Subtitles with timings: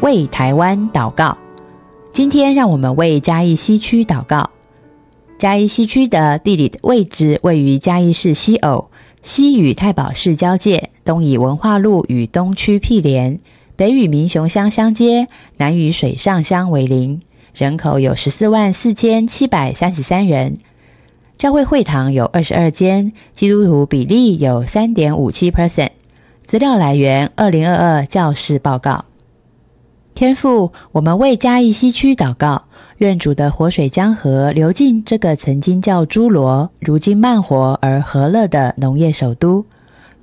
[0.00, 1.36] 为台湾祷告。
[2.10, 4.50] 今天，让我们为嘉义西区祷告。
[5.36, 13.40] 嘉义西区的地理位置位于嘉义市西偶，西与太保市交界，东以文化路与东区毗连，
[13.76, 17.20] 北与民雄乡相接，南与水上乡为邻。
[17.54, 20.56] 人口有十四万四千七百三十三人。
[21.36, 25.90] 教会会堂有二十二间，基督徒比例有三点五七 percent。
[26.46, 29.04] 资料来源：二零二二教士报告。
[30.20, 32.64] 天父，我们为嘉义西区祷告，
[32.98, 39.64] 愿主的活水江河流进这个曾经叫诸罗，如今慢活而和乐的农业首都。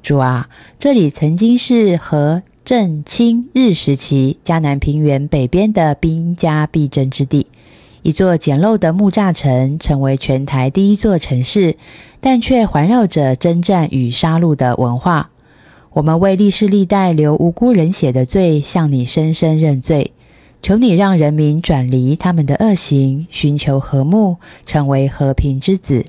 [0.04, 7.48] 主啊，这里曾经是和正清日时期迦南平原北边的兵家必争之地，
[8.04, 11.76] 一座简陋的木栅城，成为全台第一座城市，
[12.22, 15.32] 但却环绕着征战与杀戮的文化。
[15.98, 20.12] 我们为历世历代流无辜人血的罪，向你深深认罪，
[20.62, 26.06] 求你让人民转离他们的恶行，寻求和睦，成为和平之子。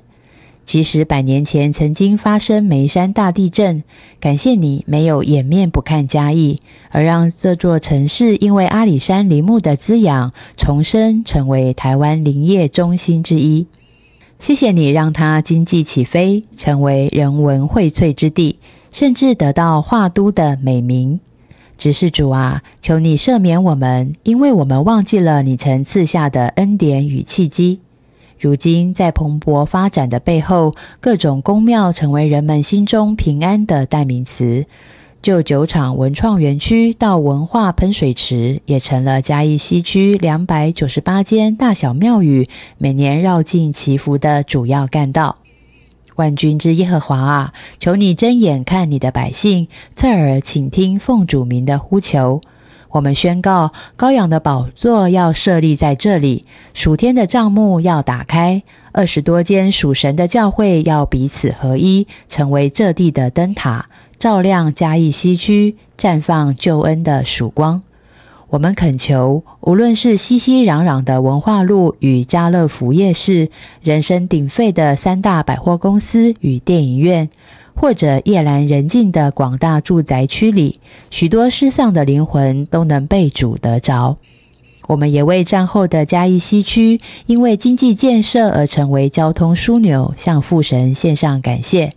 [0.63, 3.83] 即使百年前曾经发生眉山大地震，
[4.19, 6.59] 感谢你没有掩面不看嘉义，
[6.91, 13.65] 而让这座城市因为阿里山林木的滋养，重生成为台湾林业中心之一。
[14.37, 18.59] 谢谢你让它经济起飞，成为人文荟萃之地。
[18.91, 21.19] 甚至得到画都的美名。
[21.77, 27.79] 只是主啊，求你赦免我们，因为我们忘记了你曾赐下的恩典与契机。
[28.37, 34.65] 如今在蓬勃发展的背后，各种宫庙成为人们心中平安的代名词。
[35.21, 42.47] 就酒厂文创园区到文化喷水池，也成了嘉义西区两百九十八间大小庙宇
[42.77, 45.35] 每年绕境祈福的主要干道。
[46.19, 52.41] 万军之耶和华啊，求你睁眼看你的百姓，侧耳倾听奉主名的呼求。
[52.89, 63.87] 我们宣告，羔羊的宝座要设立在这里，属天的帐幕要打开，二十多间属神的教会要彼此合一，成为这地的灯塔，
[64.17, 67.81] 照亮嘉义西区，绽放救恩的曙光。
[68.51, 73.49] 我们恳求，无论是熙熙攘攘的文化路与家乐福夜市，
[73.83, 77.29] 人声鼎沸的三大百货公司与电影院，
[77.75, 80.79] 或者夜阑人静的广大住宅区里，
[81.11, 84.17] 许多失丧的灵魂都能被主得着。
[84.87, 91.93] 我们也为战后的嘉义西区，因为经济建设而成为交通枢纽，向父神献上感谢。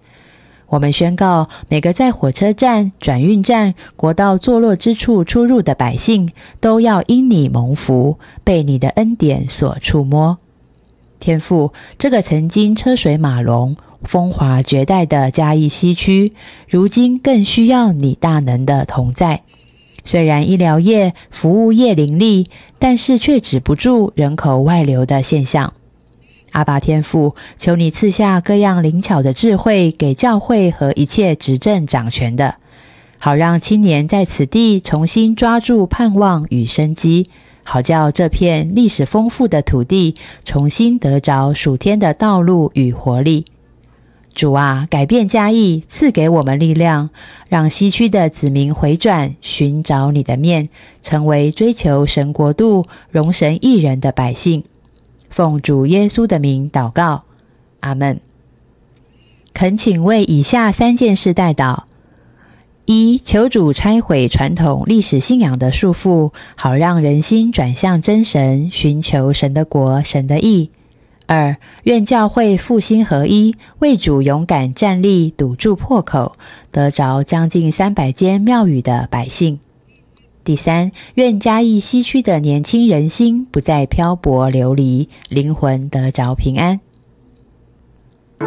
[0.72, 10.38] 我们宣告，每个在火车站、转运站、国道坐落之处出入的百姓，都要因你蒙福，被你的恩典所触摸。
[11.20, 16.32] 天父，这个曾经车水马龙、风华绝代的嘉义西区，
[16.66, 19.42] 如今更需要你大能的同在。
[20.06, 25.74] 虽然医疗业、服务业林立，但是却止不住人口外流的现象。
[26.52, 32.56] 阿爸天父，求你赐下各样灵巧的智慧给教会和一切执政掌权的，
[33.18, 37.30] 好让青年在此地重新抓住盼望与生机，
[37.64, 43.46] 好叫这片历史丰富的土地重新得着属天的道路与活力。
[44.34, 47.10] 主啊，改变嘉义，赐给我们力量，
[47.48, 50.70] 让西区的子民回转，寻找你的面，
[51.02, 54.64] 成为追求神国度、容神一人的百姓。
[55.32, 57.24] 奉主耶稣的名祷告，
[57.80, 58.20] 阿门。
[59.54, 61.84] 恳请为以下三件事代祷：
[62.84, 70.68] 一、求主拆毁传统历史信仰的束缚，好让人心转向真神，寻求神的国、神的义；
[71.26, 76.36] 二、愿教会复兴合一，为主勇敢站立，堵住破口，
[76.70, 79.58] 得着将近三百间庙宇的百姓。
[80.44, 86.80] 第三，愿嘉义西区的年轻人心不再漂泊流离，灵魂得着平安。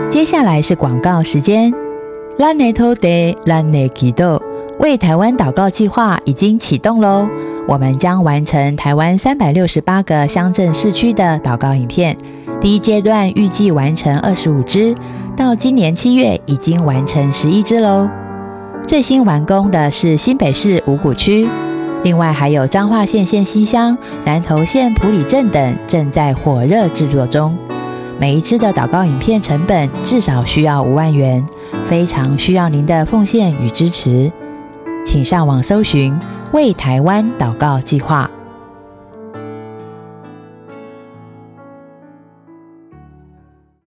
[0.10, 1.74] 接下来是广告时间。
[2.38, 3.08] 拉内托德
[3.46, 4.44] 拉内基多
[4.78, 7.30] 为台湾祷告计划已经启动喽！
[7.66, 12.18] 我们将完成台湾三百六十八个乡镇市区的祷告影片，
[12.60, 14.94] 第一阶段预计完成二十五支，
[15.38, 18.10] 到今年七月已经完成十一支喽。
[18.86, 21.48] 最新完工的是新北市五股区。
[22.06, 27.58] 另外还有彰化县县西乡、南投县埔里镇等正在火热制作中。
[28.20, 31.44] 每一支的祷告影片成本至少需要五万元，
[31.88, 34.32] 非常需要您的奉献与支持。
[35.04, 36.16] 请上网搜寻
[36.54, 38.30] “为台湾祷告计划”。